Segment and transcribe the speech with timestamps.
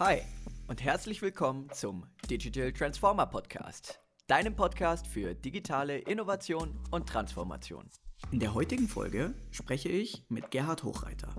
[0.00, 0.18] Hi
[0.68, 7.90] und herzlich willkommen zum Digital Transformer Podcast, deinem Podcast für digitale Innovation und Transformation.
[8.30, 11.34] In der heutigen Folge spreche ich mit Gerhard Hochreiter.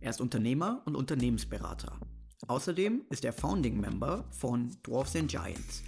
[0.00, 1.98] Er ist Unternehmer und Unternehmensberater.
[2.46, 5.82] Außerdem ist er Founding Member von Dwarfs and Giants,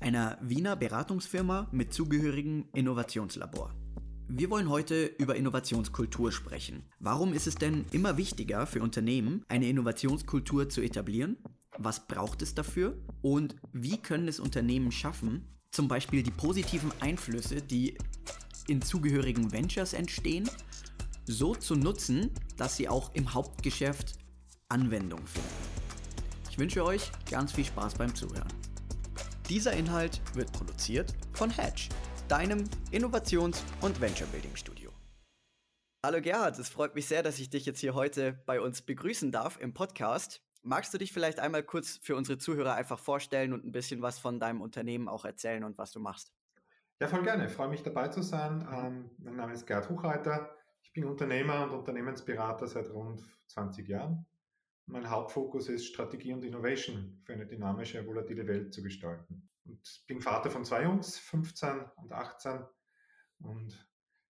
[0.00, 3.74] einer Wiener Beratungsfirma mit zugehörigem Innovationslabor.
[4.30, 6.82] Wir wollen heute über Innovationskultur sprechen.
[6.98, 11.38] Warum ist es denn immer wichtiger für Unternehmen, eine Innovationskultur zu etablieren?
[11.78, 12.98] Was braucht es dafür?
[13.22, 17.96] Und wie können es Unternehmen schaffen, zum Beispiel die positiven Einflüsse, die
[18.66, 20.50] in zugehörigen Ventures entstehen,
[21.24, 24.18] so zu nutzen, dass sie auch im Hauptgeschäft
[24.68, 25.48] Anwendung finden.
[26.50, 28.52] Ich wünsche euch ganz viel Spaß beim Zuhören.
[29.48, 31.88] Dieser Inhalt wird produziert von Hedge,
[32.26, 34.92] deinem Innovations- und Venture-Building-Studio.
[36.04, 39.30] Hallo Gerhard, es freut mich sehr, dass ich dich jetzt hier heute bei uns begrüßen
[39.30, 40.42] darf im Podcast.
[40.62, 44.18] Magst du dich vielleicht einmal kurz für unsere Zuhörer einfach vorstellen und ein bisschen was
[44.18, 46.32] von deinem Unternehmen auch erzählen und was du machst?
[47.00, 47.46] Ja, voll gerne.
[47.46, 48.66] Ich freue mich dabei zu sein.
[48.72, 50.54] Ähm, mein Name ist Gerd Hochreiter.
[50.82, 54.26] Ich bin Unternehmer und Unternehmensberater seit rund 20 Jahren.
[54.86, 59.48] Mein Hauptfokus ist Strategie und Innovation für eine dynamische, volatile Welt zu gestalten.
[59.64, 62.64] Und bin Vater von zwei Jungs, 15 und 18
[63.40, 63.87] und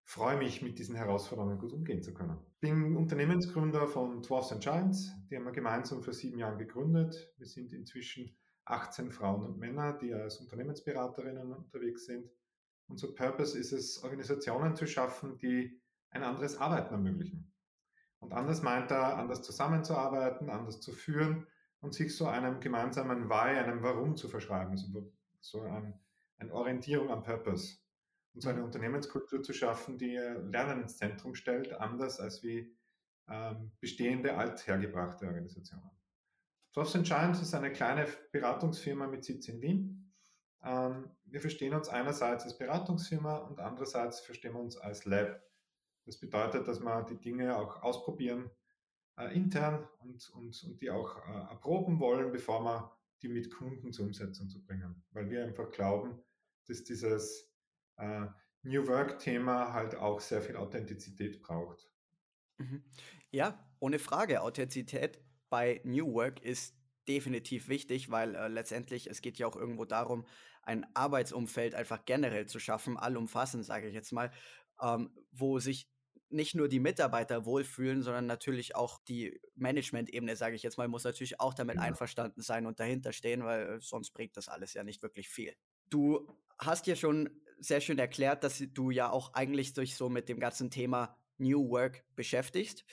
[0.08, 2.38] freue mich, mit diesen Herausforderungen gut umgehen zu können.
[2.54, 5.12] Ich bin Unternehmensgründer von Dwarfs and Giants.
[5.30, 7.30] Die haben wir gemeinsam vor sieben Jahren gegründet.
[7.36, 8.34] Wir sind inzwischen
[8.64, 12.26] 18 Frauen und Männer, die als Unternehmensberaterinnen unterwegs sind.
[12.86, 15.78] Unser Purpose ist es, Organisationen zu schaffen, die
[16.08, 17.52] ein anderes Arbeiten ermöglichen.
[18.18, 21.46] Und anders meint er, anders zusammenzuarbeiten, anders zu führen
[21.80, 26.00] und sich so einem gemeinsamen Why, einem Warum zu verschreiben, also so ein,
[26.38, 27.76] eine Orientierung am Purpose
[28.34, 32.74] und so eine Unternehmenskultur zu schaffen, die Lernen ins Zentrum stellt, anders als wie
[33.28, 35.90] ähm, bestehende althergebrachte Organisationen.
[36.72, 40.12] Soft Giants ist eine kleine Beratungsfirma mit Sitz in Wien.
[40.62, 45.42] Ähm, wir verstehen uns einerseits als Beratungsfirma und andererseits verstehen wir uns als Lab.
[46.06, 48.50] Das bedeutet, dass wir die Dinge auch ausprobieren
[49.18, 53.92] äh, intern und, und, und die auch äh, erproben wollen, bevor wir die mit Kunden
[53.92, 55.04] zur Umsetzung zu bringen.
[55.10, 56.22] Weil wir einfach glauben,
[56.66, 57.47] dass dieses
[57.98, 58.26] äh,
[58.62, 61.88] New Work-Thema halt auch sehr viel Authentizität braucht.
[62.58, 62.82] Mhm.
[63.30, 64.42] Ja, ohne Frage.
[64.42, 66.74] Authentizität bei New Work ist
[67.06, 70.26] definitiv wichtig, weil äh, letztendlich es geht ja auch irgendwo darum,
[70.62, 74.30] ein Arbeitsumfeld einfach generell zu schaffen, allumfassend, sage ich jetzt mal,
[74.82, 75.88] ähm, wo sich
[76.30, 81.04] nicht nur die Mitarbeiter wohlfühlen, sondern natürlich auch die Management-Ebene, sage ich jetzt mal, muss
[81.04, 81.80] natürlich auch damit ja.
[81.80, 81.88] Genau.
[81.88, 85.54] einverstanden sein und dahinter stehen, weil äh, sonst bringt das alles ja nicht wirklich viel.
[85.88, 86.28] Du
[86.58, 87.30] hast ja schon
[87.60, 91.68] sehr schön erklärt, dass du ja auch eigentlich dich so mit dem ganzen Thema New
[91.70, 92.84] Work beschäftigst.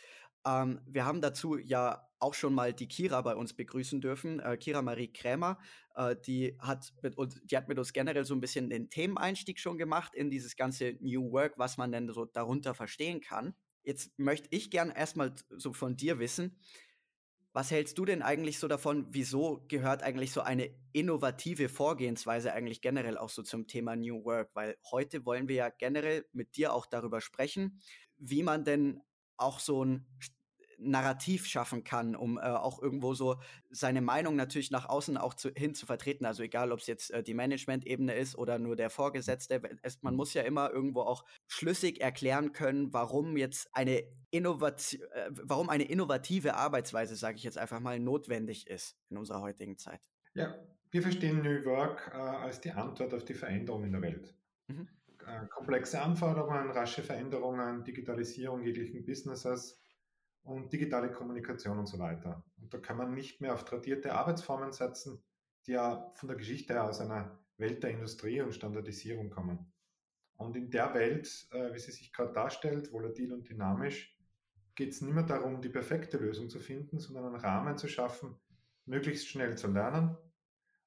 [0.45, 4.57] Ähm, wir haben dazu ja auch schon mal die Kira bei uns begrüßen dürfen, äh,
[4.57, 5.59] Kira Marie Krämer.
[5.95, 9.59] Äh, die, hat mit uns, die hat mit uns generell so ein bisschen den Themeneinstieg
[9.59, 13.55] schon gemacht in dieses ganze New Work, was man denn so darunter verstehen kann.
[13.83, 16.57] Jetzt möchte ich gern erstmal so von dir wissen,
[17.55, 19.07] was hältst du denn eigentlich so davon?
[19.11, 24.49] Wieso gehört eigentlich so eine innovative Vorgehensweise eigentlich generell auch so zum Thema New Work?
[24.55, 27.79] Weil heute wollen wir ja generell mit dir auch darüber sprechen,
[28.17, 29.01] wie man denn
[29.37, 30.05] auch so ein
[30.77, 33.37] Narrativ schaffen kann, um äh, auch irgendwo so
[33.69, 36.25] seine Meinung natürlich nach außen auch zu, hin zu vertreten.
[36.25, 39.61] Also egal, ob es jetzt äh, die Management-Ebene ist oder nur der Vorgesetzte.
[39.81, 45.29] Es, man muss ja immer irgendwo auch schlüssig erklären können, warum jetzt eine Innovation, äh,
[45.31, 50.01] warum eine innovative Arbeitsweise, sage ich jetzt einfach mal, notwendig ist in unserer heutigen Zeit.
[50.33, 50.55] Ja,
[50.91, 54.35] wir verstehen New Work äh, als die Antwort auf die Veränderung in der Welt.
[54.67, 54.87] Mhm.
[55.27, 59.81] Äh, komplexe Anforderungen, rasche Veränderungen, Digitalisierung jeglichen Businesses
[60.45, 62.43] und digitale Kommunikation und so weiter.
[62.61, 65.23] Und da kann man nicht mehr auf tradierte Arbeitsformen setzen,
[65.65, 69.73] die ja von der Geschichte her aus einer Welt der Industrie und Standardisierung kommen.
[70.37, 74.15] Und in der Welt, äh, wie sie sich gerade darstellt, volatil und dynamisch,
[74.75, 78.37] geht es nicht mehr darum, die perfekte Lösung zu finden, sondern einen Rahmen zu schaffen,
[78.85, 80.17] möglichst schnell zu lernen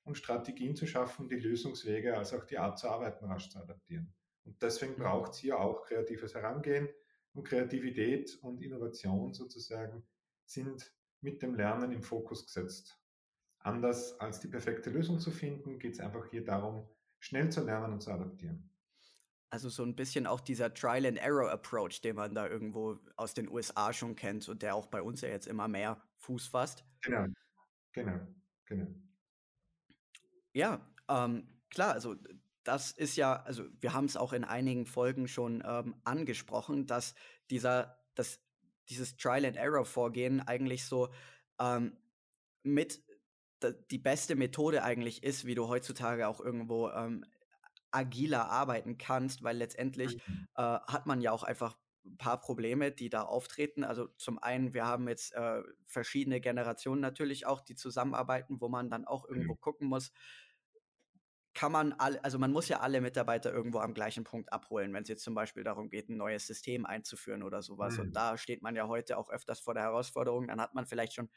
[0.05, 4.15] und Strategien zu schaffen, die Lösungswege als auch die Art zu arbeiten rasch zu adaptieren.
[4.45, 5.03] Und deswegen mhm.
[5.03, 6.89] braucht es hier auch kreatives Herangehen,
[7.35, 10.07] und Kreativität und Innovation sozusagen
[10.45, 13.01] sind mit dem Lernen im Fokus gesetzt.
[13.61, 16.89] Anders als die perfekte Lösung zu finden, geht es einfach hier darum,
[17.19, 18.71] schnell zu lernen und zu adaptieren.
[19.51, 23.35] Also so ein bisschen auch dieser Trial and Error Approach, den man da irgendwo aus
[23.35, 26.85] den USA schon kennt und der auch bei uns ja jetzt immer mehr Fuß fasst.
[27.03, 27.27] Genau,
[27.93, 28.21] genau,
[28.67, 28.87] genau.
[30.53, 32.17] Ja, ähm, klar, also
[32.69, 37.15] das ist ja, also wir haben es auch in einigen Folgen schon ähm, angesprochen, dass
[37.51, 38.41] dieser, dass
[38.91, 41.11] dieses Trial and Error Vorgehen eigentlich so
[41.61, 41.99] ähm,
[42.63, 43.03] mit
[43.91, 47.25] die beste Methode eigentlich ist, wie du heutzutage auch irgendwo ähm,
[47.91, 50.47] agiler arbeiten kannst, weil letztendlich Mhm.
[50.57, 53.85] äh, hat man ja auch einfach ein paar Probleme, die da auftreten.
[53.85, 58.91] Also zum einen, wir haben jetzt äh, verschiedene Generationen natürlich auch, die zusammenarbeiten, wo man
[58.91, 59.57] dann auch irgendwo Genau.
[59.57, 60.13] gucken muss,
[61.59, 65.03] kann man alle, also man muss ja alle Mitarbeiter irgendwo am gleichen Punkt abholen, wenn
[65.03, 67.99] es jetzt zum Beispiel darum geht, ein neues System einzuführen oder sowas.
[67.99, 68.13] Und Mhm.
[68.15, 70.47] da steht man ja heute auch öfters vor der Herausforderung.
[70.47, 71.31] Dann hat man vielleicht schon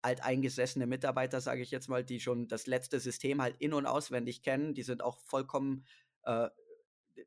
[0.00, 4.42] alteingesessene Mitarbeiter, sage ich jetzt mal, die schon das letzte System halt in und auswendig
[4.42, 4.72] kennen.
[4.72, 5.84] Die sind auch vollkommen,
[6.22, 6.48] äh,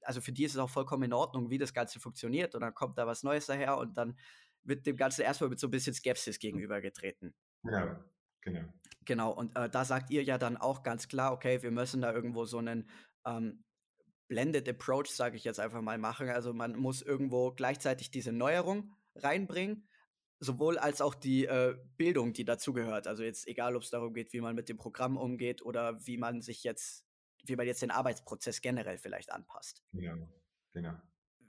[0.02, 2.56] also für die ist es auch vollkommen in Ordnung, wie das Ganze funktioniert.
[2.56, 4.18] Und dann kommt da was Neues daher und dann
[4.64, 7.36] wird dem Ganzen erstmal mit so ein bisschen Skepsis gegenübergetreten.
[7.64, 8.04] Ja,
[8.42, 8.62] genau.
[9.06, 12.14] Genau, und äh, da sagt ihr ja dann auch ganz klar, okay, wir müssen da
[12.14, 12.90] irgendwo so einen
[13.26, 13.64] ähm,
[14.28, 16.30] Blended Approach, sage ich jetzt einfach mal, machen.
[16.30, 19.88] Also man muss irgendwo gleichzeitig diese Neuerung reinbringen,
[20.40, 23.08] sowohl als auch die äh, Bildung, die dazugehört.
[23.08, 26.18] Also jetzt egal, ob es darum geht, wie man mit dem Programm umgeht oder wie
[26.18, 27.06] man sich jetzt,
[27.46, 29.84] wie man jetzt den Arbeitsprozess generell vielleicht anpasst.
[29.92, 30.30] Genau.
[30.74, 30.94] Genau.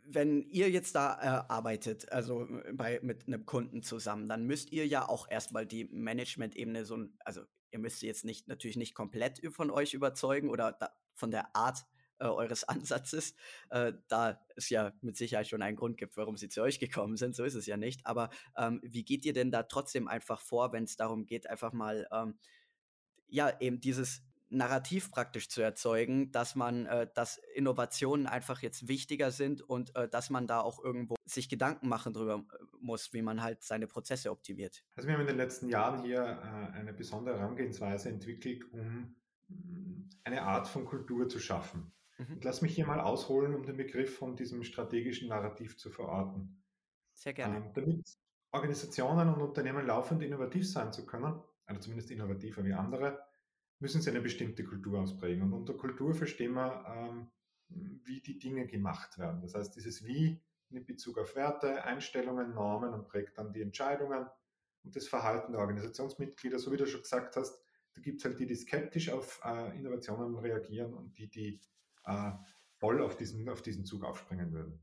[0.04, 4.72] Wenn ihr jetzt da äh, arbeitet, also äh, bei, mit einem Kunden zusammen, dann müsst
[4.72, 8.94] ihr ja auch erstmal die Management-Ebene so, ein- also ihr müsst jetzt nicht natürlich nicht
[8.94, 11.84] komplett von euch überzeugen oder da, von der Art
[12.18, 13.34] äh, eures Ansatzes,
[13.70, 17.16] äh, da es ja mit Sicherheit schon einen Grund gibt, warum sie zu euch gekommen
[17.16, 18.04] sind, so ist es ja nicht.
[18.04, 21.72] Aber ähm, wie geht ihr denn da trotzdem einfach vor, wenn es darum geht, einfach
[21.72, 22.38] mal ähm,
[23.28, 24.22] ja, eben dieses
[24.52, 30.08] Narrativ praktisch zu erzeugen, dass man, äh, dass Innovationen einfach jetzt wichtiger sind und äh,
[30.08, 33.86] dass man da auch irgendwo sich Gedanken machen drüber äh, muss, wie man halt seine
[33.86, 34.84] Prozesse optimiert.
[34.94, 39.14] Also wir haben in den letzten Jahren hier äh, eine besondere Herangehensweise entwickelt, um
[39.48, 41.92] mm, eine Art von Kultur zu schaffen.
[42.18, 42.34] Mhm.
[42.34, 46.62] Und lass mich hier mal ausholen, um den Begriff von diesem strategischen Narrativ zu verorten.
[47.14, 47.56] Sehr gerne.
[47.56, 48.18] Ähm, damit
[48.52, 53.24] Organisationen und Unternehmen laufend innovativ sein zu können, also zumindest innovativer wie andere,
[53.82, 55.42] müssen sie eine bestimmte Kultur ausprägen.
[55.42, 57.30] Und unter Kultur verstehen wir, ähm,
[58.04, 59.40] wie die Dinge gemacht werden.
[59.42, 60.40] Das heißt, dieses Wie
[60.70, 64.26] in Bezug auf Werte, Einstellungen, Normen und prägt dann die Entscheidungen
[64.84, 66.60] und das Verhalten der Organisationsmitglieder.
[66.60, 67.60] So wie du schon gesagt hast,
[67.94, 71.60] da gibt es halt die, die skeptisch auf äh, Innovationen reagieren und die, die
[72.04, 72.32] äh,
[72.78, 74.80] voll auf diesen, auf diesen Zug aufspringen würden.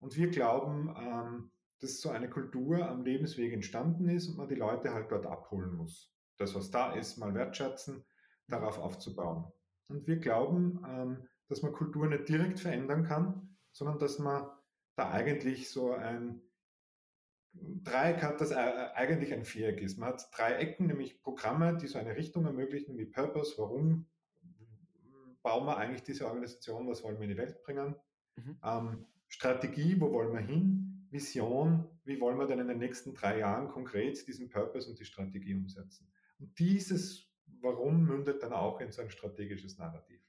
[0.00, 4.54] Und wir glauben, ähm, dass so eine Kultur am Lebensweg entstanden ist und man die
[4.54, 6.12] Leute halt dort abholen muss.
[6.36, 8.04] Das, was da ist, mal wertschätzen,
[8.48, 9.50] darauf aufzubauen.
[9.88, 14.48] Und wir glauben, ähm, dass man Kultur nicht direkt verändern kann, sondern dass man
[14.96, 16.42] da eigentlich so ein
[17.52, 19.98] Dreieck hat, das eigentlich ein Viereck ist.
[19.98, 24.06] Man hat drei Ecken, nämlich Programme, die so eine Richtung ermöglichen, wie Purpose, warum
[25.42, 27.94] bauen wir eigentlich diese Organisation, was wollen wir in die Welt bringen.
[28.36, 28.58] Mhm.
[28.62, 31.06] Ähm, Strategie, wo wollen wir hin?
[31.10, 35.04] Vision, wie wollen wir denn in den nächsten drei Jahren konkret diesen Purpose und die
[35.04, 36.10] Strategie umsetzen?
[36.38, 37.30] Und dieses
[37.60, 40.20] Warum mündet dann auch in so ein strategisches Narrativ.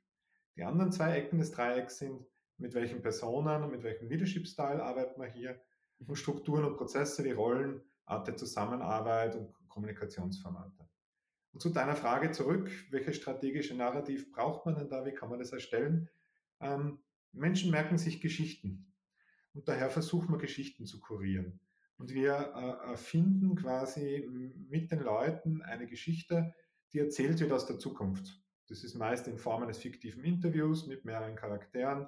[0.55, 2.25] Die anderen zwei Ecken des Dreiecks sind,
[2.57, 5.61] mit welchen Personen und mit welchem Leadership-Style arbeiten wir hier
[5.99, 10.89] und Strukturen und Prozesse wie Rollen, Art der Zusammenarbeit und Kommunikationsformate.
[11.51, 15.39] Und zu deiner Frage zurück, welches strategische Narrativ braucht man denn da, wie kann man
[15.39, 16.09] das erstellen?
[16.59, 16.99] Ähm,
[17.31, 18.93] Menschen merken sich Geschichten
[19.53, 21.59] und daher versuchen wir Geschichten zu kurieren.
[21.97, 24.27] Und wir äh, finden quasi
[24.69, 26.53] mit den Leuten eine Geschichte,
[26.93, 28.41] die erzählt wird aus der Zukunft.
[28.67, 32.07] Das ist meist in Form eines fiktiven Interviews mit mehreren Charakteren,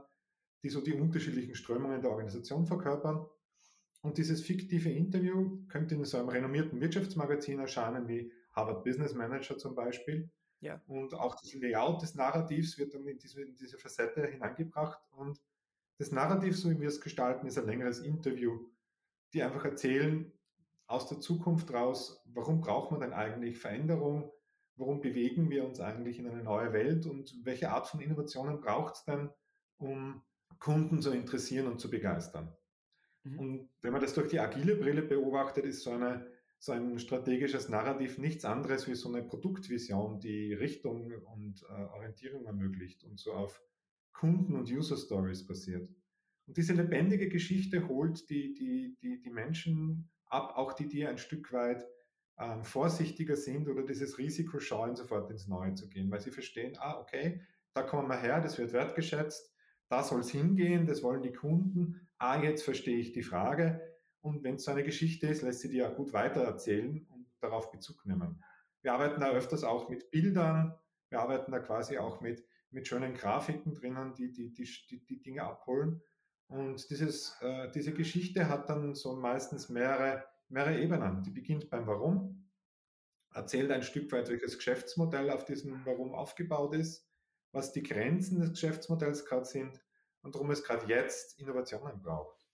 [0.63, 3.25] die so die unterschiedlichen Strömungen der Organisation verkörpern.
[4.01, 9.57] Und dieses fiktive Interview könnte in so einem renommierten Wirtschaftsmagazin erscheinen wie Harvard Business Manager
[9.57, 10.29] zum Beispiel.
[10.59, 10.81] Ja.
[10.87, 14.99] Und auch das Layout des Narrativs wird dann in diese, in diese Facette hineingebracht.
[15.11, 15.41] Und
[15.97, 18.69] das Narrativ, so wie wir es gestalten, ist ein längeres Interview,
[19.33, 20.31] die einfach erzählen
[20.87, 24.31] aus der Zukunft raus, warum braucht man denn eigentlich Veränderung,
[24.75, 28.95] warum bewegen wir uns eigentlich in eine neue Welt und welche Art von Innovationen braucht
[28.95, 29.29] es denn,
[29.77, 30.23] um
[30.59, 32.55] Kunden zu interessieren und zu begeistern.
[33.23, 33.39] Mhm.
[33.39, 36.27] Und wenn man das durch die agile Brille beobachtet, ist so, eine,
[36.59, 42.45] so ein strategisches Narrativ nichts anderes wie so eine Produktvision, die Richtung und äh, Orientierung
[42.45, 43.61] ermöglicht und so auf
[44.13, 45.89] Kunden- und User-Stories basiert.
[46.47, 51.17] Und diese lebendige Geschichte holt die, die, die, die Menschen ab, auch die, die ein
[51.17, 51.85] Stück weit
[52.41, 56.75] ähm, vorsichtiger sind oder dieses Risiko scheuen, sofort ins Neue zu gehen, weil sie verstehen,
[56.79, 57.41] ah, okay,
[57.73, 59.53] da kommen wir her, das wird wertgeschätzt,
[59.89, 63.81] da soll es hingehen, das wollen die Kunden, ah, jetzt verstehe ich die Frage.
[64.21, 67.71] Und wenn es so eine Geschichte ist, lässt sie die ja gut weitererzählen und darauf
[67.71, 68.43] Bezug nehmen.
[68.81, 70.75] Wir arbeiten da öfters auch mit Bildern,
[71.09, 75.21] wir arbeiten da quasi auch mit, mit schönen Grafiken drinnen, die die, die, die, die
[75.21, 76.01] Dinge abholen.
[76.47, 81.23] Und dieses, äh, diese Geschichte hat dann so meistens mehrere mehrere Ebenen.
[81.23, 82.49] Die beginnt beim Warum,
[83.33, 87.07] erzählt ein Stück weit, welches Geschäftsmodell auf diesem Warum aufgebaut ist,
[87.51, 89.81] was die Grenzen des Geschäftsmodells gerade sind
[90.21, 92.47] und warum es gerade jetzt Innovationen braucht.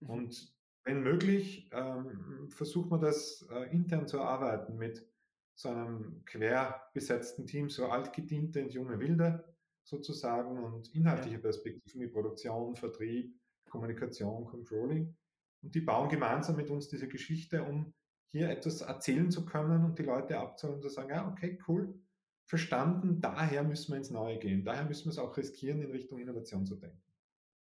[0.00, 0.10] Mhm.
[0.10, 5.06] Und wenn möglich, ähm, versucht man das äh, intern zu erarbeiten mit
[5.54, 9.44] so einem quer besetzten Team, so altgediente und junge Wilde
[9.82, 13.34] sozusagen und inhaltliche Perspektiven wie Produktion, Vertrieb,
[13.68, 15.16] Kommunikation, Controlling.
[15.62, 17.94] Und die bauen gemeinsam mit uns diese Geschichte, um
[18.30, 21.98] hier etwas erzählen zu können und die Leute abzuholen und zu sagen, ja, okay, cool,
[22.44, 24.64] verstanden, daher müssen wir ins Neue gehen.
[24.64, 27.02] Daher müssen wir es auch riskieren, in Richtung Innovation zu denken.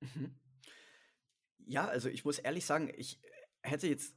[0.00, 0.34] Mhm.
[1.66, 3.20] Ja, also ich muss ehrlich sagen, ich
[3.62, 4.14] hätte jetzt,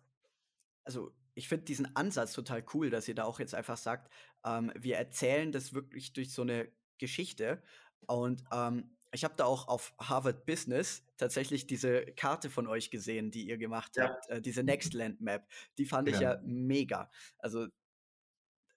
[0.84, 4.12] also ich finde diesen Ansatz total cool, dass ihr da auch jetzt einfach sagt,
[4.46, 7.64] ähm, wir erzählen das wirklich durch so eine Geschichte.
[8.08, 13.32] Und ähm, ich habe da auch auf Harvard Business tatsächlich diese Karte von euch gesehen,
[13.32, 14.06] die ihr gemacht ja.
[14.06, 15.48] habt, äh, diese Nextland Map.
[15.78, 16.14] Die fand ja.
[16.14, 17.12] ich ja mega.
[17.38, 17.68] Also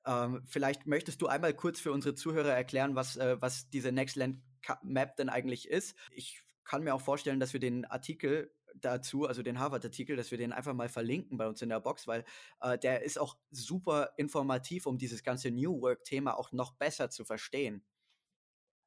[0.06, 4.42] ähm, vielleicht möchtest du einmal kurz für unsere Zuhörer erklären, was, äh, was diese Nextland
[4.82, 5.96] Map denn eigentlich ist.
[6.10, 10.38] Ich kann mir auch vorstellen, dass wir den Artikel dazu, also den Harvard-Artikel, dass wir
[10.38, 12.24] den einfach mal verlinken bei uns in der Box, weil
[12.60, 17.24] äh, der ist auch super informativ, um dieses ganze New Work-Thema auch noch besser zu
[17.24, 17.84] verstehen.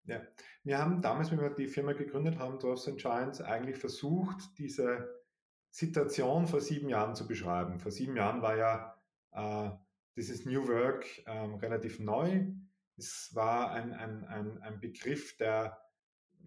[0.07, 0.21] Ja,
[0.63, 5.21] wir haben damals, wenn wir die Firma gegründet haben, Dwarfs Giants, eigentlich versucht, diese
[5.69, 7.79] Situation vor sieben Jahren zu beschreiben.
[7.79, 8.97] Vor sieben Jahren war ja
[9.33, 9.69] äh,
[10.15, 12.47] dieses New Work ähm, relativ neu.
[12.95, 15.77] Es war ein, ein, ein, ein Begriff, der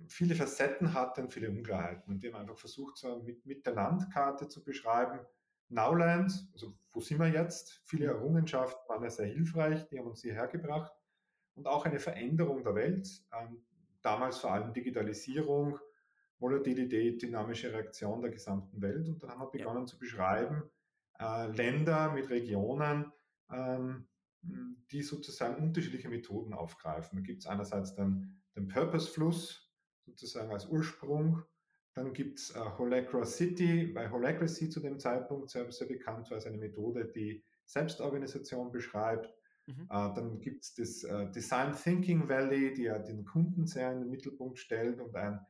[0.08, 2.14] viele Facetten hatte und viele Unklarheiten.
[2.14, 5.20] Und wir haben einfach versucht, so mit, mit der Landkarte zu beschreiben,
[5.68, 7.80] Nowland, also wo sind wir jetzt?
[7.84, 8.14] Viele mhm.
[8.14, 10.92] Errungenschaften waren ja sehr hilfreich, die haben uns hierher gebracht.
[11.60, 13.06] Und auch eine Veränderung der Welt,
[13.38, 13.62] ähm,
[14.00, 15.78] damals vor allem Digitalisierung,
[16.38, 19.06] Volatilität, dynamische Reaktion der gesamten Welt.
[19.06, 19.86] Und dann haben wir begonnen ja.
[19.86, 20.62] zu beschreiben,
[21.18, 23.12] äh, Länder mit Regionen,
[23.52, 24.08] ähm,
[24.40, 27.18] die sozusagen unterschiedliche Methoden aufgreifen.
[27.18, 29.70] Da gibt es einerseits dann den Purpose-Fluss,
[30.06, 31.42] sozusagen als Ursprung.
[31.92, 36.36] Dann gibt es äh, Holacra City, weil Holacracy zu dem Zeitpunkt sehr, sehr bekannt war
[36.36, 39.34] als eine Methode, die Selbstorganisation beschreibt.
[39.66, 39.82] Mhm.
[39.84, 44.00] Äh, dann gibt es das äh, Design Thinking Valley, die ja den Kunden sehr in
[44.00, 45.40] den Mittelpunkt stellt und ein,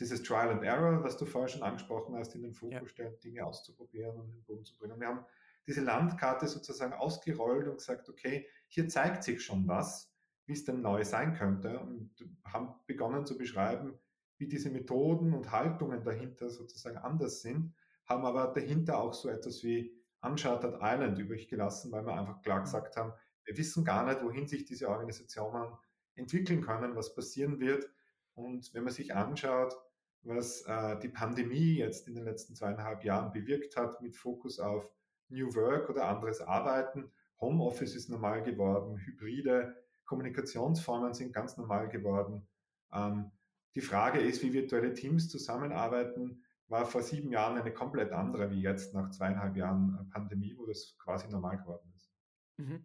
[0.00, 2.88] dieses Trial and Error, was du vorher schon angesprochen hast, in den Fokus ja.
[2.88, 5.00] stellt, Dinge auszuprobieren und in den Boden zu bringen.
[5.00, 5.24] Wir haben
[5.66, 10.08] diese Landkarte sozusagen ausgerollt und gesagt, okay, hier zeigt sich schon was
[10.48, 12.10] wie es denn neu sein könnte und
[12.42, 13.98] haben begonnen zu beschreiben,
[14.38, 17.74] wie diese Methoden und Haltungen dahinter sozusagen anders sind,
[18.06, 22.60] haben aber dahinter auch so etwas wie Uncharted Island übrig gelassen, weil wir einfach klar
[22.60, 22.64] mhm.
[22.64, 23.12] gesagt haben,
[23.48, 25.72] wir wissen gar nicht, wohin sich diese Organisationen
[26.14, 27.90] entwickeln können, was passieren wird.
[28.34, 29.74] Und wenn man sich anschaut,
[30.22, 34.92] was äh, die Pandemie jetzt in den letzten zweieinhalb Jahren bewirkt hat mit Fokus auf
[35.30, 42.46] New Work oder anderes Arbeiten, Homeoffice ist normal geworden, Hybride, Kommunikationsformen sind ganz normal geworden.
[42.92, 43.30] Ähm,
[43.74, 48.60] die Frage ist, wie virtuelle Teams zusammenarbeiten, war vor sieben Jahren eine komplett andere wie
[48.60, 52.12] jetzt nach zweieinhalb Jahren Pandemie, wo das quasi normal geworden ist.
[52.58, 52.84] Mhm.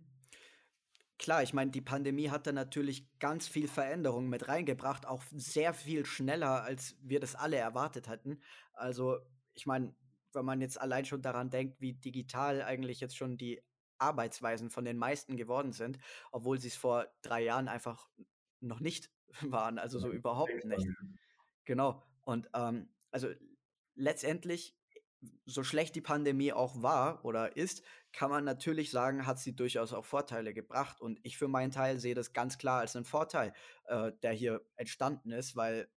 [1.24, 5.74] Klar, ich meine, die Pandemie hat da natürlich ganz viel Veränderung mit reingebracht, auch sehr
[5.74, 8.42] viel schneller, als wir das alle erwartet hatten.
[8.74, 9.20] Also,
[9.54, 9.96] ich meine,
[10.34, 13.62] wenn man jetzt allein schon daran denkt, wie digital eigentlich jetzt schon die
[14.00, 15.98] Arbeitsweisen von den meisten geworden sind,
[16.34, 18.10] obwohl sie es vor drei Jahren einfach
[18.60, 19.10] noch nicht
[19.44, 20.90] waren, also so überhaupt nicht.
[21.64, 22.04] Genau.
[22.24, 23.30] Und ähm, also
[23.96, 24.78] letztendlich,
[25.46, 27.82] so schlecht die Pandemie auch war oder ist,
[28.14, 31.02] kann man natürlich sagen, hat sie durchaus auch Vorteile gebracht.
[31.02, 33.54] Und ich für meinen Teil sehe das ganz klar als einen Vorteil,
[33.86, 35.90] äh, der hier entstanden ist, weil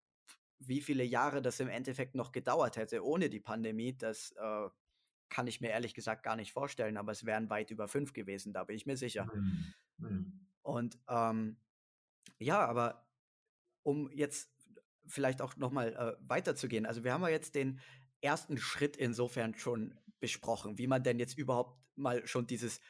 [0.58, 4.68] wie viele Jahre das im Endeffekt noch gedauert hätte ohne die Pandemie, das äh,
[5.28, 8.54] kann ich mir ehrlich gesagt gar nicht vorstellen, aber es wären weit über fünf gewesen,
[8.54, 9.28] da bin ich mir sicher.
[9.34, 9.74] Mhm.
[9.98, 10.46] Mhm.
[10.62, 11.58] Und ähm,
[12.38, 13.06] ja, aber
[13.82, 14.50] um jetzt
[15.06, 17.80] vielleicht auch nochmal äh, weiterzugehen, also wir haben ja jetzt den
[18.20, 22.80] ersten Schritt insofern schon besprochen, wie man denn jetzt überhaupt mal schon dieses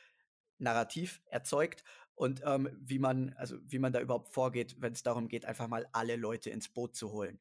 [0.59, 5.29] Narrativ erzeugt und ähm, wie man, also wie man da überhaupt vorgeht, wenn es darum
[5.29, 7.41] geht, einfach mal alle Leute ins Boot zu holen.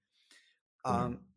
[0.85, 0.91] Mhm.
[0.91, 1.35] Ähm,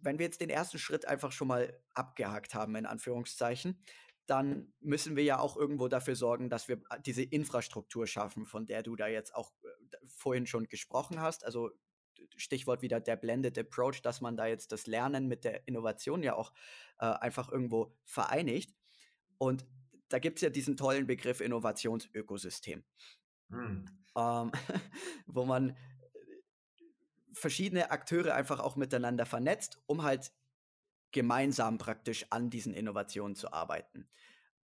[0.00, 3.82] wenn wir jetzt den ersten Schritt einfach schon mal abgehakt haben, in Anführungszeichen,
[4.26, 8.66] dann müssen wir ja auch irgendwo dafür sorgen, dass wir äh, diese Infrastruktur schaffen, von
[8.66, 11.44] der du da jetzt auch äh, vorhin schon gesprochen hast.
[11.44, 11.70] Also
[12.36, 16.34] Stichwort wieder der Blended Approach, dass man da jetzt das Lernen mit der Innovation ja
[16.34, 16.52] auch
[16.98, 18.74] äh, einfach irgendwo vereinigt.
[19.38, 19.66] Und
[20.08, 22.84] da gibt es ja diesen tollen Begriff Innovationsökosystem,
[23.50, 23.86] hm.
[24.16, 24.52] ähm,
[25.26, 25.76] wo man
[27.32, 30.32] verschiedene Akteure einfach auch miteinander vernetzt, um halt
[31.12, 34.08] gemeinsam praktisch an diesen Innovationen zu arbeiten.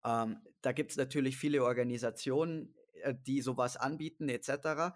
[0.05, 4.95] Ähm, da gibt es natürlich viele Organisationen, äh, die sowas anbieten, etc.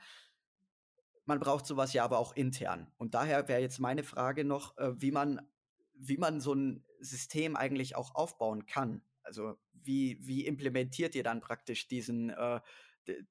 [1.28, 2.90] Man braucht sowas ja aber auch intern.
[2.96, 5.46] Und daher wäre jetzt meine Frage noch, äh, wie man,
[5.92, 9.02] wie man so ein System eigentlich auch aufbauen kann.
[9.22, 12.62] Also wie, wie implementiert ihr dann praktisch diesen, äh,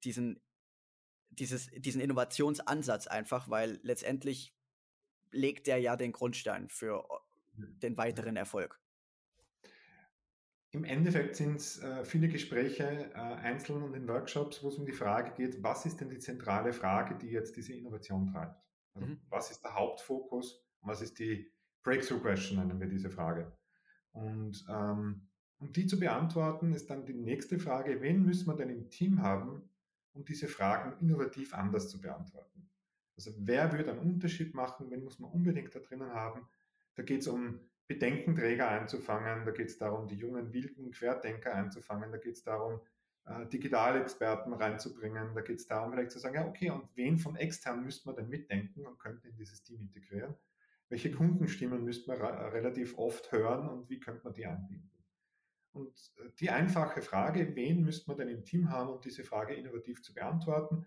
[0.04, 0.40] diesen,
[1.30, 4.54] dieses, diesen Innovationsansatz einfach, weil letztendlich
[5.32, 7.04] legt der ja den Grundstein für
[7.56, 8.80] den weiteren Erfolg.
[10.70, 14.84] Im Endeffekt sind es äh, viele Gespräche äh, einzeln und in Workshops, wo es um
[14.84, 18.62] die Frage geht, was ist denn die zentrale Frage, die jetzt diese Innovation treibt?
[18.94, 19.20] Also, mhm.
[19.30, 21.50] Was ist der Hauptfokus und was ist die
[21.82, 23.56] Breakthrough Question, nennen wir diese Frage.
[24.12, 28.70] Und ähm, um die zu beantworten, ist dann die nächste Frage, wen müssen wir denn
[28.70, 29.70] im Team haben,
[30.12, 32.68] um diese Fragen innovativ anders zu beantworten?
[33.16, 36.46] Also wer würde einen Unterschied machen, wen muss man unbedingt da drinnen haben?
[36.94, 42.12] Da geht es um Bedenkenträger einzufangen, da geht es darum, die jungen wilden Querdenker einzufangen,
[42.12, 42.80] da geht es darum,
[43.24, 47.36] äh, Digitalexperten reinzubringen, da geht es darum, vielleicht zu sagen, ja, okay, und wen von
[47.36, 50.34] extern müsste man denn mitdenken und könnte in dieses Team integrieren?
[50.90, 54.90] Welche Kundenstimmen müsste man relativ oft hören und wie könnte man die einbinden?
[55.72, 59.54] Und äh, die einfache Frage, wen müsste man denn im Team haben, um diese Frage
[59.54, 60.86] innovativ zu beantworten?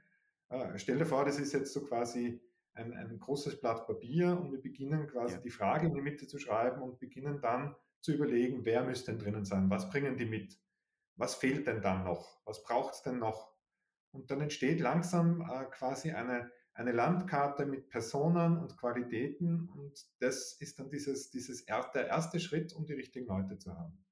[0.49, 2.41] Äh, stell dir vor, das ist jetzt so quasi
[2.73, 5.41] ein, ein großes Blatt Papier und wir beginnen quasi ja.
[5.41, 9.19] die Frage in die Mitte zu schreiben und beginnen dann zu überlegen, wer müsste denn
[9.19, 10.59] drinnen sein, was bringen die mit,
[11.15, 13.51] was fehlt denn dann noch, was braucht es denn noch.
[14.11, 20.53] Und dann entsteht langsam äh, quasi eine, eine Landkarte mit Personen und Qualitäten und das
[20.53, 24.03] ist dann dieses, dieses er, der erste Schritt, um die richtigen Leute zu haben.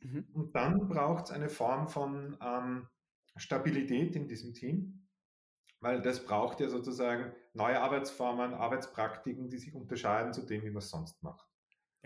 [0.00, 0.26] Mhm.
[0.32, 2.88] Und dann braucht es eine Form von ähm,
[3.36, 5.01] Stabilität in diesem Team
[5.82, 10.78] weil das braucht ja sozusagen neue Arbeitsformen, Arbeitspraktiken, die sich unterscheiden zu dem, wie man
[10.78, 11.44] es sonst macht.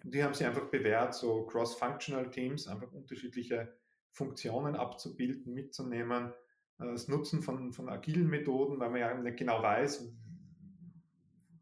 [0.02, 3.76] Und die haben sich einfach bewährt, so cross-functional Teams, einfach unterschiedliche
[4.10, 6.32] Funktionen abzubilden, mitzunehmen,
[6.78, 10.10] äh, das Nutzen von, von agilen Methoden, weil man ja nicht genau weiß,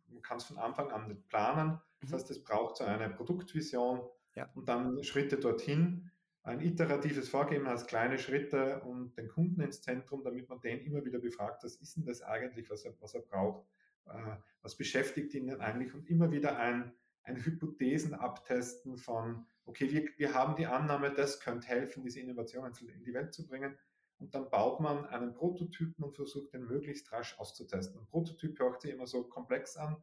[0.09, 1.81] man kann es von Anfang an nicht planen.
[2.01, 2.15] Das mhm.
[2.15, 4.03] heißt, es braucht so eine Produktvision
[4.37, 4.49] ja.
[4.55, 6.13] und dann Schritte dorthin
[6.45, 11.03] ein iteratives Vorgehen heißt kleine Schritte und den Kunden ins Zentrum, damit man den immer
[11.05, 13.67] wieder befragt, was ist denn das eigentlich, was er, was er braucht,
[14.07, 19.91] äh, was beschäftigt ihn denn eigentlich und immer wieder ein, ein Hypothesen abtesten von, okay,
[19.91, 23.79] wir, wir haben die Annahme, das könnte helfen, diese Innovation in die Welt zu bringen.
[24.19, 27.99] Und dann baut man einen Prototypen und versucht, den möglichst rasch auszutesten.
[27.99, 29.97] Ein Prototyp hört sich immer so komplex an.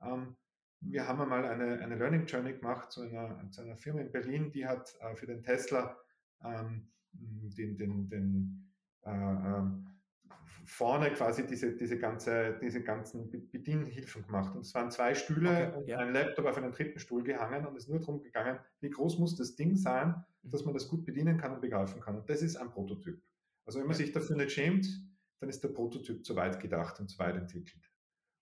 [0.00, 0.36] Ähm,
[0.80, 4.50] wir haben einmal eine, eine Learning Journey gemacht zu einer, zu einer Firma in Berlin,
[4.50, 5.96] die hat äh, für den Tesla
[6.44, 8.72] ähm, den, den, den
[9.04, 9.62] äh, äh,
[10.64, 14.54] vorne quasi diese, diese, ganze, diese ganzen Bedienhilfen gemacht.
[14.54, 15.98] Und es waren zwei Stühle okay, und ja.
[15.98, 19.18] ein Laptop auf einen dritten Stuhl gehangen und es ist nur darum gegangen, wie groß
[19.18, 20.50] muss das Ding sein, mhm.
[20.50, 22.16] dass man das gut bedienen kann und begreifen kann.
[22.16, 23.20] Und das ist ein Prototyp.
[23.66, 24.86] Also wenn man sich dafür nicht schämt,
[25.40, 27.89] dann ist der Prototyp zu weit gedacht und zu weit entwickelt.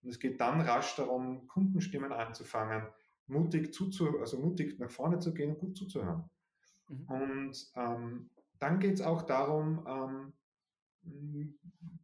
[0.02, 2.86] Und es geht dann rasch darum, Kundenstimmen anzufangen,
[3.26, 6.30] mutig, zuzu, also mutig nach vorne zu gehen und gut zuzuhören.
[6.88, 7.04] Mhm.
[7.08, 10.32] Und ähm, dann geht es auch darum, ähm,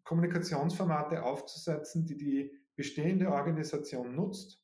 [0.04, 4.62] Kommunikationsformate aufzusetzen, die die bestehende Organisation nutzt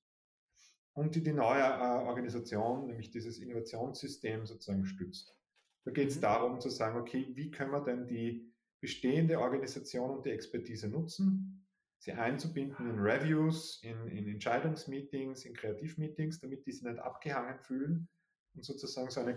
[0.93, 5.37] und die die neue äh, Organisation, nämlich dieses Innovationssystem sozusagen stützt.
[5.85, 6.23] Da geht es mhm.
[6.23, 11.67] darum zu sagen, okay, wie können wir denn die bestehende Organisation und die Expertise nutzen
[12.01, 18.09] sie einzubinden in Reviews, in, in Entscheidungsmeetings, in Kreativmeetings, damit die sich nicht abgehangen fühlen
[18.55, 19.37] und sozusagen so eine,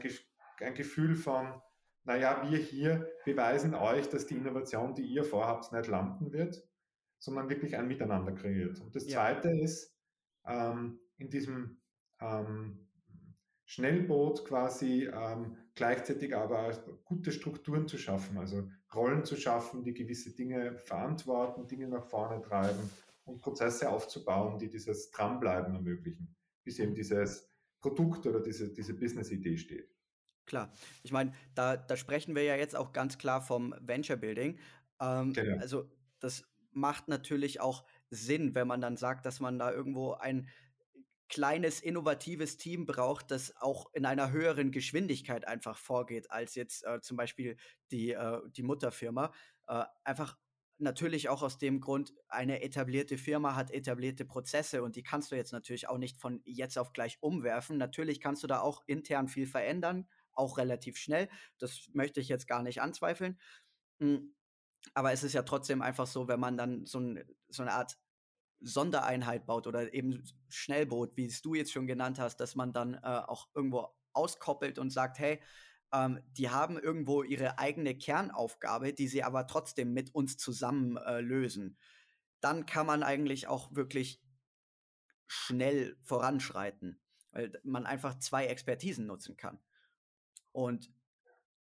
[0.62, 1.62] ein Gefühl von,
[2.06, 6.64] naja, wir hier beweisen euch, dass die Innovation, die ihr vorhabt, nicht landen wird,
[7.20, 8.80] sondern wirklich ein Miteinander kreiert.
[8.80, 9.64] Und das Zweite ja.
[9.64, 9.94] ist,
[10.46, 11.82] ähm, in diesem
[12.22, 12.88] ähm,
[13.66, 16.72] Schnellboot quasi ähm, gleichzeitig aber
[17.04, 22.42] gute Strukturen zu schaffen, also Rollen zu schaffen, die gewisse Dinge verantworten, Dinge nach vorne
[22.42, 22.90] treiben
[23.26, 27.50] und Prozesse aufzubauen, die dieses Dranbleiben ermöglichen, bis eben dieses
[27.82, 29.90] Produkt oder diese, diese Business-Idee steht.
[30.46, 30.72] Klar,
[31.04, 34.60] ich meine, da, da sprechen wir ja jetzt auch ganz klar vom Venture Building.
[35.00, 35.58] Ähm, genau.
[35.60, 40.48] Also das macht natürlich auch Sinn, wenn man dann sagt, dass man da irgendwo ein
[41.34, 47.02] kleines, innovatives Team braucht, das auch in einer höheren Geschwindigkeit einfach vorgeht, als jetzt äh,
[47.02, 47.58] zum Beispiel
[47.90, 49.34] die, äh, die Mutterfirma.
[49.68, 50.38] Äh, einfach
[50.78, 55.36] natürlich auch aus dem Grund, eine etablierte Firma hat etablierte Prozesse und die kannst du
[55.36, 57.78] jetzt natürlich auch nicht von jetzt auf gleich umwerfen.
[57.78, 61.30] Natürlich kannst du da auch intern viel verändern, auch relativ schnell.
[61.58, 63.40] Das möchte ich jetzt gar nicht anzweifeln.
[64.00, 64.36] Hm,
[64.94, 67.98] aber es ist ja trotzdem einfach so, wenn man dann so, ein, so eine Art
[68.64, 72.96] Sondereinheit baut oder eben Schnellboot, wie es du jetzt schon genannt hast, dass man dann
[72.96, 75.40] äh, auch irgendwo auskoppelt und sagt, hey,
[75.94, 81.22] ähm, die haben irgendwo ihre eigene Kernaufgabe, die sie aber trotzdem mit uns zusammen äh,
[81.22, 81.78] lösen.
[82.42, 84.22] Dann kann man eigentlich auch wirklich
[85.28, 89.60] schnell voranschreiten, weil man einfach zwei Expertisen nutzen kann.
[90.52, 90.92] Und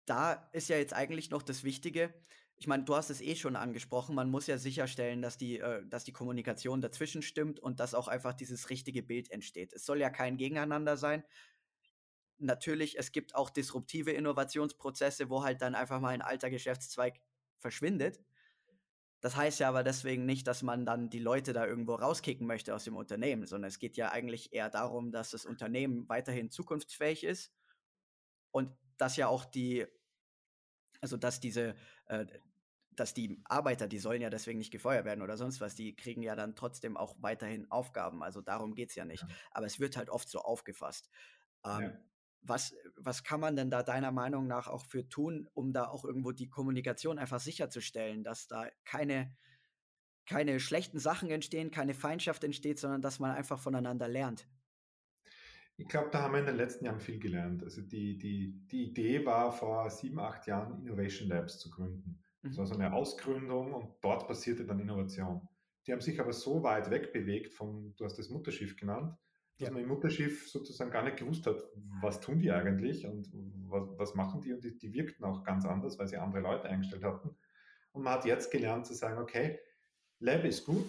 [0.07, 2.15] da ist ja jetzt eigentlich noch das Wichtige.
[2.61, 5.87] Ich meine, du hast es eh schon angesprochen, man muss ja sicherstellen, dass die, äh,
[5.87, 9.73] dass die Kommunikation dazwischen stimmt und dass auch einfach dieses richtige Bild entsteht.
[9.73, 11.23] Es soll ja kein Gegeneinander sein.
[12.39, 17.21] Natürlich, es gibt auch disruptive Innovationsprozesse, wo halt dann einfach mal ein alter Geschäftszweig
[17.59, 18.21] verschwindet.
[19.21, 22.75] Das heißt ja aber deswegen nicht, dass man dann die Leute da irgendwo rauskicken möchte
[22.75, 27.25] aus dem Unternehmen, sondern es geht ja eigentlich eher darum, dass das Unternehmen weiterhin zukunftsfähig
[27.25, 27.53] ist
[28.53, 29.87] und dass ja auch die,
[31.01, 31.75] also dass diese,
[32.07, 32.27] äh,
[33.01, 36.23] dass die Arbeiter, die sollen ja deswegen nicht gefeuert werden oder sonst was, die kriegen
[36.23, 38.23] ja dann trotzdem auch weiterhin Aufgaben.
[38.23, 39.23] Also darum geht es ja nicht.
[39.23, 39.29] Ja.
[39.51, 41.11] Aber es wird halt oft so aufgefasst.
[41.65, 41.99] Ähm, ja.
[42.43, 46.05] Was, was kann man denn da deiner Meinung nach auch für tun, um da auch
[46.05, 49.37] irgendwo die Kommunikation einfach sicherzustellen, dass da keine,
[50.27, 54.49] keine schlechten Sachen entstehen, keine Feindschaft entsteht, sondern dass man einfach voneinander lernt?
[55.77, 57.63] Ich glaube, da haben wir in den letzten Jahren viel gelernt.
[57.63, 62.21] Also die, die, die Idee war vor sieben, acht Jahren Innovation Labs zu gründen.
[62.49, 62.69] Das war mhm.
[62.69, 65.49] so eine Ausgründung und dort passierte dann Innovation.
[65.87, 69.17] Die haben sich aber so weit wegbewegt vom, du hast das Mutterschiff genannt,
[69.59, 69.73] dass ja.
[69.73, 71.63] man im Mutterschiff sozusagen gar nicht gewusst hat,
[72.01, 73.29] was tun die eigentlich und
[73.69, 76.69] was, was machen die und die, die wirkten auch ganz anders, weil sie andere Leute
[76.69, 77.37] eingestellt hatten.
[77.93, 79.59] Und man hat jetzt gelernt zu sagen, okay,
[80.21, 80.87] Lab ist gut,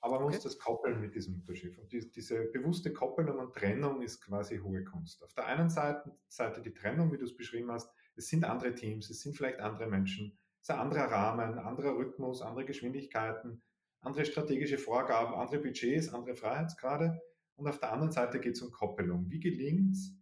[0.00, 0.36] aber man okay.
[0.36, 1.76] muss das koppeln mit diesem Mutterschiff.
[1.78, 5.22] Und die, diese bewusste Koppelung und Trennung ist quasi hohe Kunst.
[5.22, 8.74] Auf der einen Seite, Seite die Trennung, wie du es beschrieben hast, es sind andere
[8.74, 13.62] Teams, es sind vielleicht andere Menschen, ist ein anderer Rahmen, anderer Rhythmus, andere Geschwindigkeiten,
[14.00, 17.20] andere strategische Vorgaben, andere Budgets, andere Freiheitsgrade.
[17.56, 19.30] Und auf der anderen Seite geht es um Koppelung.
[19.30, 20.14] Wie gelingt es,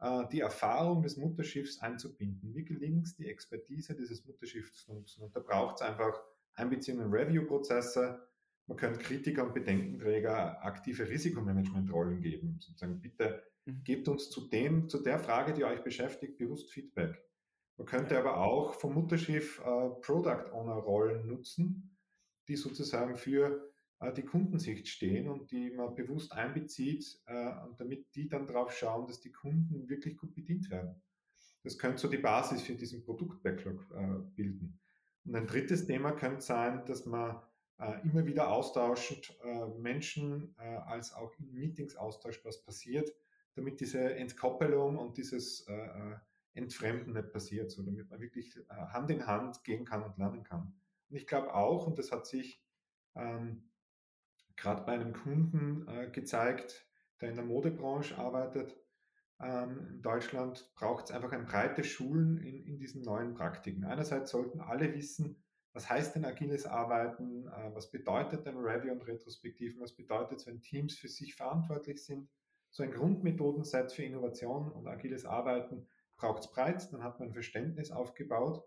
[0.00, 2.54] äh, die Erfahrung des Mutterschiffs einzubinden?
[2.54, 5.22] Wie gelingt es, die Expertise dieses Mutterschiffs zu nutzen?
[5.22, 6.20] Und da braucht es einfach
[6.54, 8.28] Einbeziehung in Review-Prozesse.
[8.66, 12.58] Man könnte Kritiker und Bedenkenträger aktive Risikomanagementrollen geben.
[12.60, 13.82] Sozusagen, bitte mhm.
[13.84, 17.22] gebt uns zu, dem, zu der Frage, die euch beschäftigt, bewusst Feedback.
[17.76, 21.96] Man könnte aber auch vom Mutterschiff äh, Product Owner Rollen nutzen,
[22.48, 28.28] die sozusagen für äh, die Kundensicht stehen und die man bewusst einbezieht, äh, damit die
[28.28, 31.02] dann darauf schauen, dass die Kunden wirklich gut bedient werden.
[31.62, 34.78] Das könnte so die Basis für diesen Produkt-Backlog äh, bilden.
[35.24, 37.40] Und ein drittes Thema könnte sein, dass man
[38.04, 39.36] immer wieder austauscht,
[39.78, 43.12] Menschen als auch in Meetings austauscht, was passiert,
[43.54, 45.66] damit diese Entkoppelung und dieses
[46.54, 50.74] Entfremden nicht passiert, so damit man wirklich Hand in Hand gehen kann und lernen kann.
[51.10, 52.64] Und ich glaube auch, und das hat sich
[53.14, 53.70] ähm,
[54.56, 56.88] gerade bei einem Kunden äh, gezeigt,
[57.20, 58.76] der in der Modebranche arbeitet.
[59.40, 63.84] Ähm, in Deutschland braucht es einfach ein breites Schulen in, in diesen neuen Praktiken.
[63.84, 69.02] Einerseits sollten alle wissen, was heißt denn agiles Arbeiten, äh, was bedeutet denn Review und
[69.02, 72.28] Retrospektiven, was bedeutet es, wenn Teams für sich verantwortlich sind.
[72.70, 75.86] So ein Grundmethodenset für Innovation und agiles Arbeiten
[76.16, 78.62] braucht es breit, dann hat man ein Verständnis aufgebaut.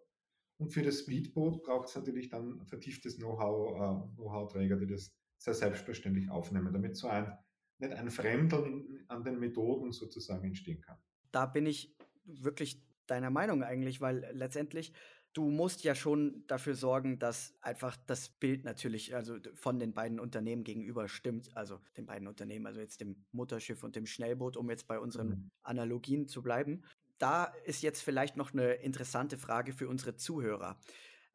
[0.59, 5.53] Und für das Speedboot braucht es natürlich dann vertieftes Know-how, äh, Know-how-Träger, die das sehr
[5.53, 7.37] selbstverständlich aufnehmen, damit so ein,
[7.79, 10.97] nicht ein Fremdeln an den Methoden sozusagen entstehen kann.
[11.31, 14.93] Da bin ich wirklich deiner Meinung eigentlich, weil letztendlich
[15.37, 20.19] du musst ja schon dafür sorgen, dass einfach das Bild natürlich also von den beiden
[20.19, 24.67] Unternehmen gegenüber stimmt, also den beiden Unternehmen, also jetzt dem Mutterschiff und dem Schnellboot, um
[24.71, 25.51] jetzt bei unseren mhm.
[25.61, 26.83] Analogien zu bleiben.
[27.17, 30.77] Da ist jetzt vielleicht noch eine interessante Frage für unsere Zuhörer.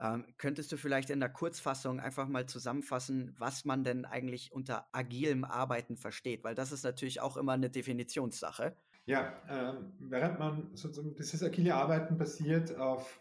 [0.01, 4.88] Ähm, könntest du vielleicht in der Kurzfassung einfach mal zusammenfassen, was man denn eigentlich unter
[4.92, 6.42] agilem Arbeiten versteht?
[6.42, 8.77] Weil das ist natürlich auch immer eine Definitionssache.
[9.05, 13.21] Ja, ähm, während man sozusagen dieses agile Arbeiten basiert auf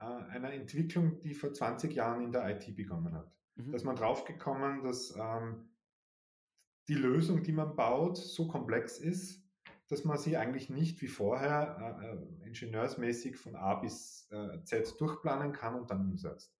[0.00, 3.32] äh, einer Entwicklung, die vor 20 Jahren in der IT begonnen hat.
[3.56, 3.72] Mhm.
[3.72, 5.70] Dass man draufgekommen, dass ähm,
[6.88, 9.45] die Lösung, die man baut, so komplex ist,
[9.88, 15.00] dass man sie eigentlich nicht wie vorher äh, äh, ingenieursmäßig von A bis äh, Z
[15.00, 16.54] durchplanen kann und dann umsetzt.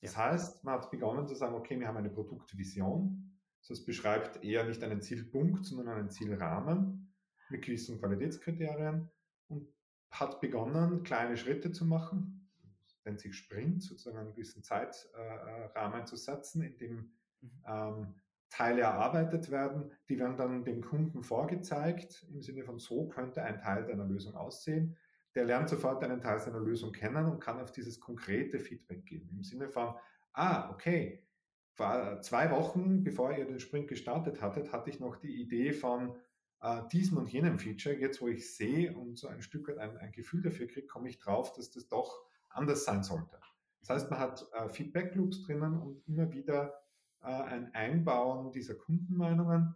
[0.00, 0.30] Das ja.
[0.30, 3.38] heißt, man hat begonnen zu sagen, okay, wir haben eine Produktvision.
[3.68, 7.14] Das beschreibt eher nicht einen Zielpunkt, sondern einen Zielrahmen
[7.50, 9.10] mit gewissen Qualitätskriterien
[9.48, 9.68] und
[10.10, 12.48] hat begonnen, kleine Schritte zu machen,
[13.04, 17.50] nennt sich Sprint, sozusagen einen gewissen Zeitrahmen äh, zu setzen, in dem mhm.
[17.66, 18.14] ähm,
[18.50, 23.58] Teile erarbeitet werden, die werden dann dem Kunden vorgezeigt, im Sinne von so könnte ein
[23.58, 24.96] Teil deiner Lösung aussehen.
[25.36, 29.30] Der lernt sofort einen Teil seiner Lösung kennen und kann auf dieses konkrete Feedback geben.
[29.36, 29.94] Im Sinne von,
[30.32, 31.24] ah, okay,
[31.74, 36.16] vor zwei Wochen, bevor ihr den Sprint gestartet hattet, hatte ich noch die Idee von,
[36.60, 39.96] äh, diesem und jenem Feature, jetzt wo ich sehe und so ein Stück weit ein,
[39.96, 43.38] ein Gefühl dafür kriege, komme ich drauf, dass das doch anders sein sollte.
[43.80, 46.74] Das heißt, man hat äh, Feedback Loops drinnen und immer wieder
[47.26, 49.74] ein Einbauen dieser Kundenmeinungen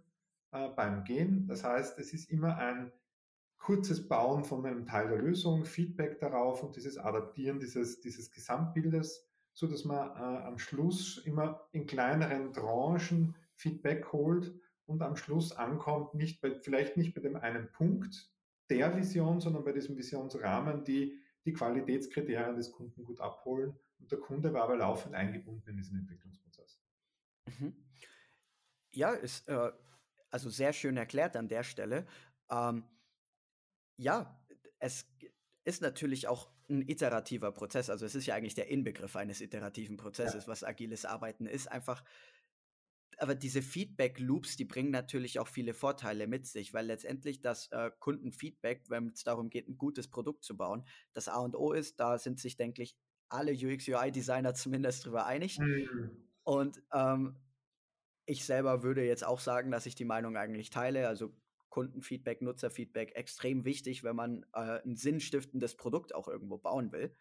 [0.52, 1.46] äh, beim Gehen.
[1.46, 2.92] Das heißt, es ist immer ein
[3.58, 9.26] kurzes Bauen von einem Teil der Lösung, Feedback darauf und dieses Adaptieren dieses, dieses Gesamtbildes,
[9.52, 14.54] so dass man äh, am Schluss immer in kleineren Tranchen Feedback holt
[14.86, 18.30] und am Schluss ankommt, nicht bei, vielleicht nicht bei dem einen Punkt
[18.70, 23.74] der Vision, sondern bei diesem Visionsrahmen, die die Qualitätskriterien des Kunden gut abholen.
[23.98, 26.83] Und der Kunde war aber laufend eingebunden in diesen Entwicklungsprozess.
[27.46, 27.74] Mhm.
[28.92, 29.72] Ja, ist äh,
[30.30, 32.06] also sehr schön erklärt an der Stelle.
[32.50, 32.84] Ähm,
[33.96, 34.40] ja,
[34.78, 35.06] es
[35.64, 37.90] ist natürlich auch ein iterativer Prozess.
[37.90, 40.48] Also es ist ja eigentlich der Inbegriff eines iterativen Prozesses, ja.
[40.48, 41.70] was agiles Arbeiten ist.
[41.70, 42.02] Einfach
[43.18, 47.90] aber diese Feedback-Loops, die bringen natürlich auch viele Vorteile mit sich, weil letztendlich das äh,
[47.98, 52.00] Kundenfeedback, wenn es darum geht, ein gutes Produkt zu bauen, das A und O ist.
[52.00, 52.96] Da sind sich, denke ich,
[53.28, 55.58] alle UX-UI-Designer zumindest drüber einig.
[55.58, 56.28] Mhm.
[56.44, 57.36] Und ähm,
[58.26, 61.08] ich selber würde jetzt auch sagen, dass ich die Meinung eigentlich teile.
[61.08, 61.34] Also
[61.70, 67.16] Kundenfeedback, Nutzerfeedback extrem wichtig, wenn man äh, ein sinnstiftendes Produkt auch irgendwo bauen will.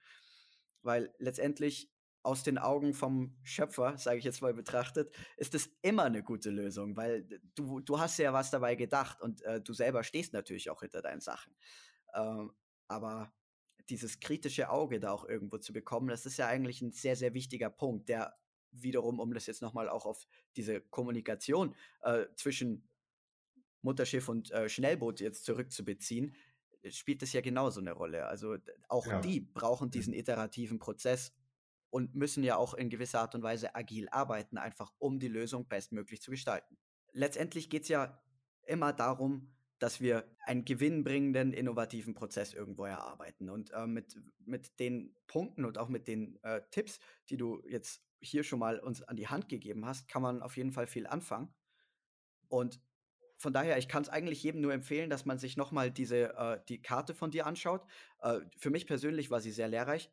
[0.82, 1.92] Weil letztendlich
[2.24, 6.52] aus den Augen vom Schöpfer, sage ich jetzt mal betrachtet, ist es immer eine gute
[6.52, 10.70] Lösung, weil du, du hast ja was dabei gedacht und äh, du selber stehst natürlich
[10.70, 11.54] auch hinter deinen Sachen.
[12.16, 12.54] Ähm,
[12.88, 13.34] aber
[13.90, 17.34] dieses kritische Auge da auch irgendwo zu bekommen, das ist ja eigentlich ein sehr, sehr
[17.34, 18.34] wichtiger Punkt, der
[18.74, 22.88] wiederum, um das jetzt nochmal auch auf diese Kommunikation äh, zwischen
[23.82, 26.36] Mutterschiff und äh, Schnellboot jetzt zurückzubeziehen,
[26.90, 28.28] spielt das ja genauso eine Rolle.
[28.28, 28.58] Also
[28.88, 29.22] auch ja.
[29.22, 31.34] die brauchen diesen iterativen Prozess,
[31.94, 35.68] und müssen ja auch in gewisser Art und Weise agil arbeiten, einfach um die Lösung
[35.68, 36.76] bestmöglich zu gestalten.
[37.12, 38.20] Letztendlich geht es ja
[38.66, 39.53] immer darum,
[39.84, 43.50] dass wir einen gewinnbringenden, innovativen Prozess irgendwo erarbeiten.
[43.50, 44.16] Und äh, mit,
[44.46, 48.80] mit den Punkten und auch mit den äh, Tipps, die du jetzt hier schon mal
[48.80, 51.54] uns an die Hand gegeben hast, kann man auf jeden Fall viel anfangen.
[52.48, 52.80] Und
[53.38, 56.62] von daher, ich kann es eigentlich jedem nur empfehlen, dass man sich nochmal diese, äh,
[56.70, 57.86] die Karte von dir anschaut.
[58.22, 60.10] Äh, für mich persönlich war sie sehr lehrreich.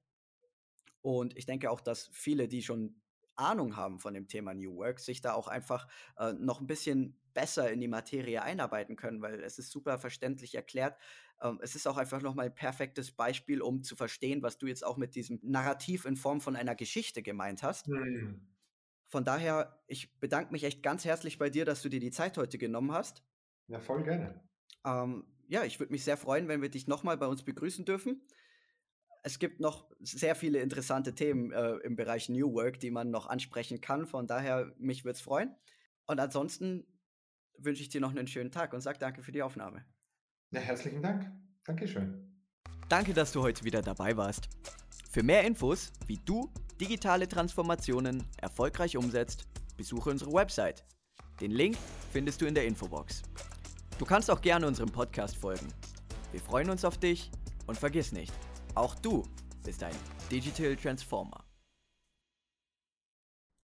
[1.00, 3.00] Und ich denke auch, dass viele, die schon
[3.40, 7.18] Ahnung haben von dem Thema New Work, sich da auch einfach äh, noch ein bisschen
[7.34, 10.98] besser in die Materie einarbeiten können, weil es ist super verständlich erklärt.
[11.40, 14.84] Ähm, es ist auch einfach nochmal ein perfektes Beispiel, um zu verstehen, was du jetzt
[14.84, 17.88] auch mit diesem Narrativ in Form von einer Geschichte gemeint hast.
[17.88, 18.50] Mhm.
[19.08, 22.38] Von daher, ich bedanke mich echt ganz herzlich bei dir, dass du dir die Zeit
[22.38, 23.24] heute genommen hast.
[23.68, 24.42] Ja, voll gerne.
[24.84, 28.22] Ähm, ja, ich würde mich sehr freuen, wenn wir dich nochmal bei uns begrüßen dürfen
[29.22, 33.26] es gibt noch sehr viele interessante Themen äh, im Bereich New Work, die man noch
[33.26, 34.06] ansprechen kann.
[34.06, 35.54] Von daher, mich würde es freuen.
[36.06, 36.86] Und ansonsten
[37.58, 39.84] wünsche ich dir noch einen schönen Tag und sage danke für die Aufnahme.
[40.50, 41.30] Ja, herzlichen Dank.
[41.64, 42.42] Dankeschön.
[42.88, 44.48] Danke, dass du heute wieder dabei warst.
[45.10, 50.84] Für mehr Infos, wie du digitale Transformationen erfolgreich umsetzt, besuche unsere Website.
[51.40, 51.76] Den Link
[52.12, 53.22] findest du in der Infobox.
[53.98, 55.68] Du kannst auch gerne unserem Podcast folgen.
[56.32, 57.30] Wir freuen uns auf dich
[57.66, 58.32] und vergiss nicht,
[58.74, 59.24] auch du
[59.64, 59.94] bist ein
[60.30, 61.44] Digital Transformer.